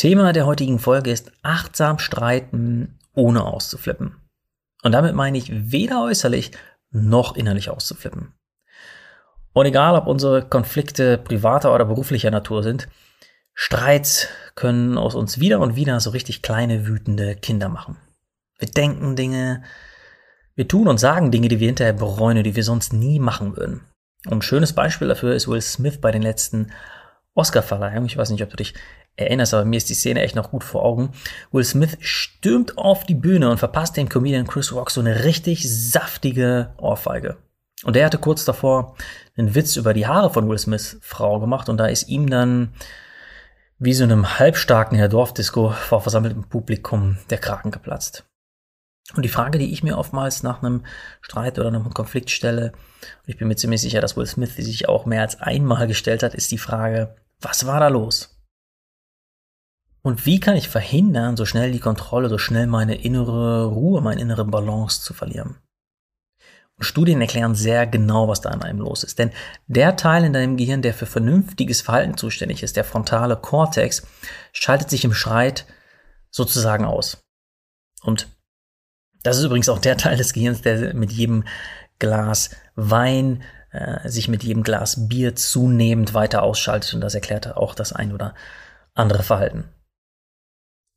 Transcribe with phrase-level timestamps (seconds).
[0.00, 4.16] Thema der heutigen Folge ist achtsam streiten, ohne auszuflippen.
[4.82, 6.52] Und damit meine ich weder äußerlich
[6.90, 8.32] noch innerlich auszuflippen.
[9.52, 12.88] Und egal, ob unsere Konflikte privater oder beruflicher Natur sind,
[13.52, 17.98] Streits können aus uns wieder und wieder so richtig kleine, wütende Kinder machen.
[18.58, 19.64] Wir denken Dinge,
[20.54, 23.82] wir tun und sagen Dinge, die wir hinterher bereuen, die wir sonst nie machen würden.
[24.24, 26.72] Und ein schönes Beispiel dafür ist Will Smith bei den letzten
[27.34, 28.06] Oscar-Verleihungen.
[28.06, 28.74] Ich weiß nicht, ob du dich
[29.16, 31.12] erinnerst, aber mir ist die Szene echt noch gut vor Augen.
[31.52, 35.68] Will Smith stürmt auf die Bühne und verpasst dem Comedian Chris Rock so eine richtig
[35.68, 37.36] saftige Ohrfeige.
[37.84, 38.96] Und der hatte kurz davor
[39.36, 42.74] einen Witz über die Haare von Will Smiths Frau gemacht und da ist ihm dann
[43.78, 48.29] wie so einem Halbstarken der Dorfdisco vor versammeltem Publikum der Kragen geplatzt.
[49.14, 50.84] Und die Frage, die ich mir oftmals nach einem
[51.20, 54.62] Streit oder einem Konflikt stelle, und ich bin mir ziemlich sicher, dass Will Smith die
[54.62, 58.36] sich auch mehr als einmal gestellt hat, ist die Frage, was war da los?
[60.02, 64.20] Und wie kann ich verhindern, so schnell die Kontrolle, so schnell meine innere Ruhe, meine
[64.20, 65.58] innere Balance zu verlieren?
[66.76, 69.18] Und Studien erklären sehr genau, was da in einem los ist.
[69.18, 69.32] Denn
[69.66, 74.06] der Teil in deinem Gehirn, der für vernünftiges Verhalten zuständig ist, der frontale Kortex,
[74.52, 75.66] schaltet sich im Schreit
[76.30, 77.18] sozusagen aus.
[78.02, 78.28] Und
[79.22, 81.44] das ist übrigens auch der Teil des Gehirns, der mit jedem
[81.98, 86.94] Glas Wein, äh, sich mit jedem Glas Bier zunehmend weiter ausschaltet.
[86.94, 88.34] Und das erklärt auch das ein oder
[88.94, 89.64] andere Verhalten.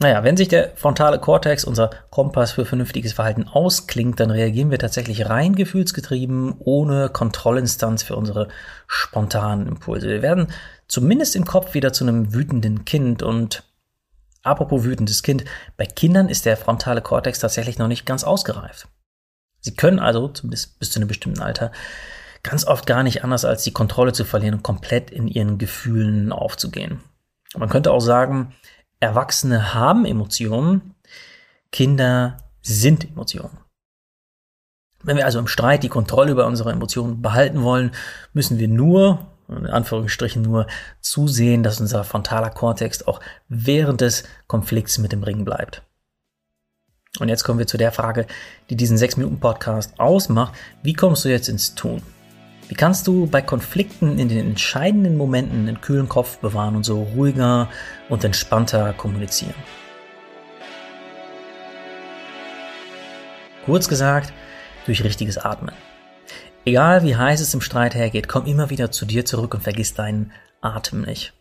[0.00, 4.78] Naja, wenn sich der frontale Kortex, unser Kompass für vernünftiges Verhalten ausklingt, dann reagieren wir
[4.78, 8.46] tatsächlich rein gefühlsgetrieben, ohne Kontrollinstanz für unsere
[8.86, 10.08] spontanen Impulse.
[10.08, 10.52] Wir werden
[10.86, 13.64] zumindest im Kopf wieder zu einem wütenden Kind und
[14.48, 15.44] apropos wütendes Kind,
[15.76, 18.88] bei Kindern ist der frontale Kortex tatsächlich noch nicht ganz ausgereift.
[19.60, 21.72] Sie können also, zumindest bis zu einem bestimmten Alter,
[22.42, 26.32] ganz oft gar nicht anders als die Kontrolle zu verlieren und komplett in ihren Gefühlen
[26.32, 27.00] aufzugehen.
[27.56, 28.54] Man könnte auch sagen,
[29.00, 30.94] Erwachsene haben Emotionen,
[31.72, 33.58] Kinder sind Emotionen.
[35.02, 37.92] Wenn wir also im Streit die Kontrolle über unsere Emotionen behalten wollen,
[38.32, 40.66] müssen wir nur, in Anführungsstrichen nur,
[41.00, 45.82] zusehen, dass unser frontaler Kortex auch während des Konflikts mit dem Ring bleibt.
[47.18, 48.26] Und jetzt kommen wir zu der Frage,
[48.70, 50.54] die diesen 6-Minuten-Podcast ausmacht.
[50.82, 52.02] Wie kommst du jetzt ins Tun?
[52.68, 57.02] Wie kannst du bei Konflikten in den entscheidenden Momenten einen kühlen Kopf bewahren und so
[57.02, 57.68] ruhiger
[58.10, 59.54] und entspannter kommunizieren?
[63.64, 64.32] Kurz gesagt,
[64.84, 65.74] durch richtiges Atmen.
[66.68, 69.94] Egal wie heiß es im Streit hergeht, komm immer wieder zu dir zurück und vergiss
[69.94, 71.32] deinen Atem nicht.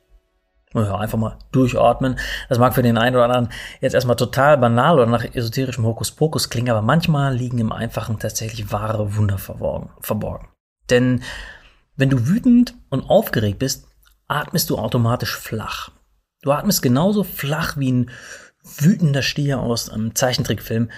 [0.74, 2.18] Ja, einfach mal durchatmen.
[2.48, 3.50] Das mag für den einen oder anderen
[3.82, 8.72] jetzt erstmal total banal oder nach esoterischem Hokuspokus klingen, aber manchmal liegen im Einfachen tatsächlich
[8.72, 10.48] wahre Wunder verborgen.
[10.90, 11.24] Denn
[11.98, 13.90] wenn du wütend und aufgeregt bist,
[14.30, 15.92] atmest du automatisch flach.
[16.42, 18.12] Du atmest genauso flach wie ein
[18.78, 20.90] wütender Stier aus einem Zeichentrickfilm,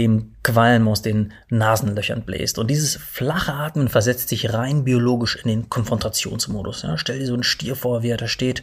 [0.00, 2.58] dem Qualm aus den Nasenlöchern bläst.
[2.58, 6.82] Und dieses flache Atmen versetzt dich rein biologisch in den Konfrontationsmodus.
[6.82, 8.62] Ja, stell dir so einen Stier vor, wie er da steht.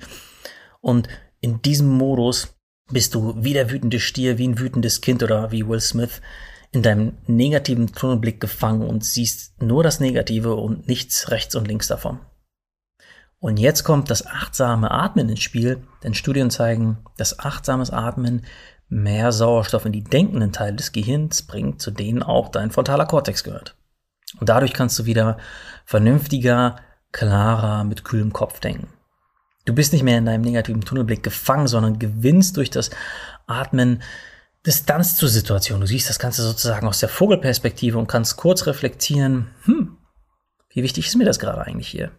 [0.81, 1.07] Und
[1.39, 2.55] in diesem Modus
[2.91, 6.21] bist du wie der wütende Stier, wie ein wütendes Kind oder wie Will Smith
[6.71, 11.87] in deinem negativen Tunnelblick gefangen und siehst nur das Negative und nichts rechts und links
[11.87, 12.19] davon.
[13.39, 18.45] Und jetzt kommt das achtsame Atmen ins Spiel, denn Studien zeigen, dass achtsames Atmen
[18.89, 23.43] mehr Sauerstoff in die denkenden Teile des Gehirns bringt, zu denen auch dein frontaler Kortex
[23.43, 23.75] gehört.
[24.39, 25.37] Und dadurch kannst du wieder
[25.85, 26.77] vernünftiger,
[27.11, 28.89] klarer, mit kühlem Kopf denken.
[29.65, 32.89] Du bist nicht mehr in deinem negativen Tunnelblick gefangen, sondern gewinnst durch das
[33.47, 34.01] Atmen
[34.65, 35.81] Distanz zur Situation.
[35.81, 39.97] Du siehst das Ganze sozusagen aus der Vogelperspektive und kannst kurz reflektieren, hm,
[40.69, 42.11] wie wichtig ist mir das gerade eigentlich hier?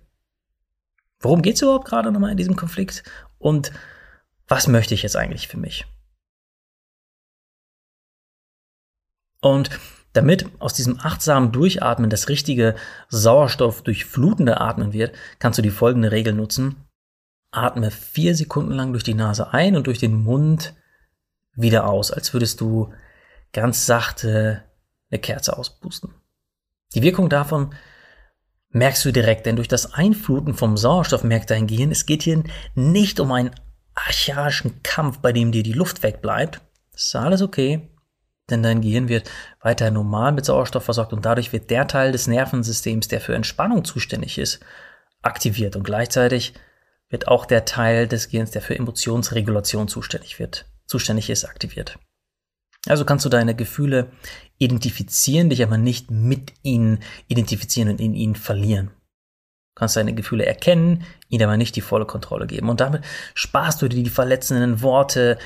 [1.20, 3.02] Worum geht es überhaupt gerade nochmal in diesem Konflikt?
[3.38, 3.72] Und
[4.46, 5.86] was möchte ich jetzt eigentlich für mich?
[9.40, 9.70] Und
[10.12, 12.74] damit aus diesem achtsamen Durchatmen das richtige
[13.08, 16.88] Sauerstoff durchflutende Atmen wird, kannst du die folgende Regel nutzen.
[17.50, 20.74] Atme vier Sekunden lang durch die Nase ein und durch den Mund
[21.54, 22.92] wieder aus, als würdest du
[23.52, 24.64] ganz sachte
[25.10, 26.14] eine Kerze auspusten.
[26.94, 27.74] Die Wirkung davon
[28.70, 32.42] merkst du direkt, denn durch das Einfluten vom Sauerstoff merkt dein Gehirn, es geht hier
[32.74, 33.50] nicht um einen
[33.94, 36.60] archaischen Kampf, bei dem dir die Luft wegbleibt,
[36.92, 37.88] Das ist alles okay,
[38.50, 39.30] denn dein Gehirn wird
[39.60, 43.84] weiter normal mit Sauerstoff versorgt und dadurch wird der Teil des Nervensystems, der für Entspannung
[43.84, 44.60] zuständig ist,
[45.22, 46.54] aktiviert und gleichzeitig
[47.10, 51.98] wird auch der Teil des Gehirns, der für Emotionsregulation zuständig wird, zuständig ist, aktiviert.
[52.86, 54.10] Also kannst du deine Gefühle
[54.58, 58.90] identifizieren, dich aber nicht mit ihnen identifizieren und in ihnen verlieren.
[59.78, 62.68] Kannst deine Gefühle erkennen, ihnen aber nicht die volle Kontrolle geben.
[62.68, 63.04] Und damit
[63.34, 65.38] sparst du dir die verletzenden Worte,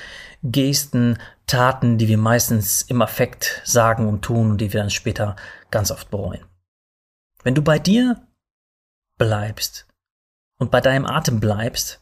[0.43, 5.37] Gesten, Taten, die wir meistens im Affekt sagen und tun und die wir dann später
[5.71, 6.45] ganz oft bereuen.
[7.43, 8.27] Wenn du bei dir
[9.19, 9.87] bleibst
[10.59, 12.01] und bei deinem Atem bleibst,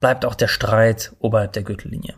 [0.00, 2.14] bleibt auch der Streit oberhalb der Gürtellinie.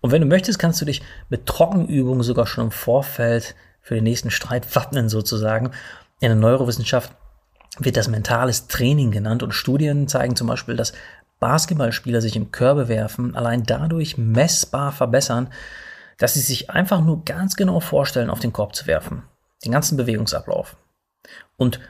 [0.00, 4.04] Und wenn du möchtest, kannst du dich mit Trockenübungen sogar schon im Vorfeld für den
[4.04, 5.72] nächsten Streit wappnen sozusagen.
[6.20, 7.16] In der Neurowissenschaft
[7.78, 10.92] wird das mentales Training genannt und Studien zeigen zum Beispiel, dass
[11.40, 15.48] Basketballspieler sich im Körbe werfen, allein dadurch messbar verbessern,
[16.18, 19.24] dass sie sich einfach nur ganz genau vorstellen, auf den Korb zu werfen.
[19.64, 20.76] Den ganzen Bewegungsablauf.
[21.56, 21.80] Und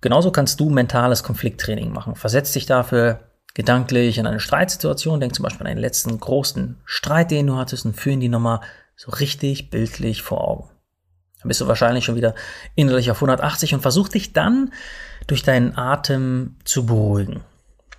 [0.00, 2.16] genauso kannst du mentales Konflikttraining machen.
[2.16, 3.20] Versetz dich dafür
[3.54, 7.84] gedanklich in eine Streitsituation, denk zum Beispiel an einen letzten großen Streit, den du hattest
[7.84, 8.60] und führen die nochmal
[8.96, 10.68] so richtig bildlich vor Augen.
[11.40, 12.34] Dann bist du wahrscheinlich schon wieder
[12.74, 14.72] innerlich auf 180 und versuch dich dann
[15.26, 17.42] durch deinen Atem zu beruhigen.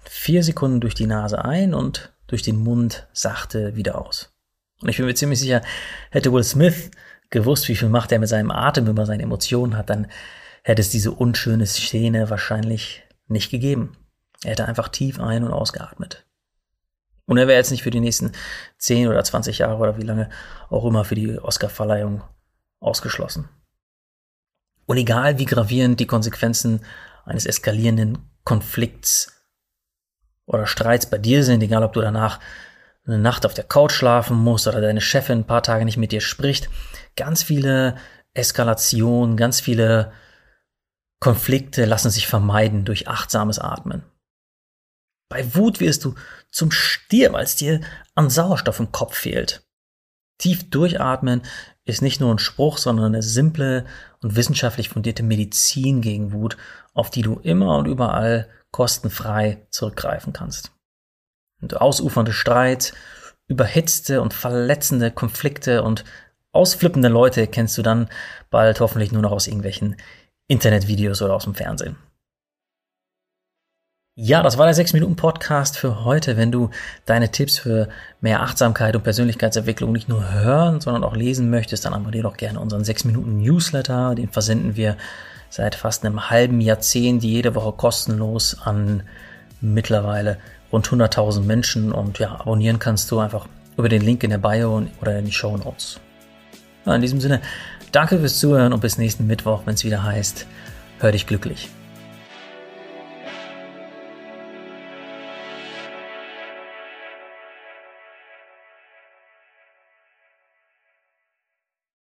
[0.03, 4.33] Vier Sekunden durch die Nase ein und durch den Mund sachte wieder aus.
[4.81, 5.61] Und ich bin mir ziemlich sicher,
[6.11, 6.91] hätte Will Smith
[7.29, 10.07] gewusst, wie viel Macht er mit seinem Atem über seine Emotionen hat, dann
[10.63, 13.97] hätte es diese unschöne Szene wahrscheinlich nicht gegeben.
[14.43, 16.25] Er hätte einfach tief ein- und ausgeatmet.
[17.25, 18.31] Und er wäre jetzt nicht für die nächsten
[18.77, 20.29] 10 oder 20 Jahre oder wie lange
[20.69, 22.23] auch immer für die Oscarverleihung
[22.79, 23.49] ausgeschlossen.
[24.85, 26.81] Und egal wie gravierend die Konsequenzen
[27.27, 29.43] eines eskalierenden Konflikts
[30.45, 32.39] oder Streits bei dir sind, egal ob du danach
[33.05, 36.11] eine Nacht auf der Couch schlafen musst oder deine Chefin ein paar Tage nicht mit
[36.11, 36.69] dir spricht,
[37.15, 37.97] ganz viele
[38.33, 40.11] Eskalationen, ganz viele
[41.19, 44.03] Konflikte lassen sich vermeiden durch achtsames Atmen.
[45.29, 46.15] Bei Wut wirst du
[46.51, 47.81] zum Stier, weil es dir
[48.15, 49.67] an Sauerstoff im Kopf fehlt.
[50.37, 51.41] Tief durchatmen
[51.87, 53.85] ist nicht nur ein Spruch, sondern eine simple
[54.21, 56.57] und wissenschaftlich fundierte Medizin gegen Wut,
[56.93, 60.71] auf die du immer und überall kostenfrei zurückgreifen kannst.
[61.61, 62.93] Und ausufernde Streit,
[63.47, 66.03] überhitzte und verletzende Konflikte und
[66.51, 68.09] ausflippende Leute kennst du dann
[68.49, 69.95] bald hoffentlich nur noch aus irgendwelchen
[70.47, 71.95] Internetvideos oder aus dem Fernsehen.
[74.19, 76.37] Ja, das war der 6-Minuten-Podcast für heute.
[76.37, 76.71] Wenn du
[77.05, 77.87] deine Tipps für
[78.19, 82.59] mehr Achtsamkeit und Persönlichkeitsentwicklung nicht nur hören, sondern auch lesen möchtest, dann abonniere doch gerne
[82.59, 84.15] unseren 6-Minuten-Newsletter.
[84.15, 84.97] Den versenden wir
[85.51, 89.03] seit fast einem halben Jahrzehnt jede Woche kostenlos an
[89.61, 90.39] mittlerweile
[90.71, 91.91] rund 100.000 Menschen.
[91.91, 93.47] Und ja, abonnieren kannst du einfach
[93.77, 95.99] über den Link in der Bio oder in die Show Notes.
[96.87, 97.39] In diesem Sinne,
[97.91, 100.47] danke fürs Zuhören und bis nächsten Mittwoch, wenn es wieder heißt,
[101.01, 101.69] hör dich glücklich.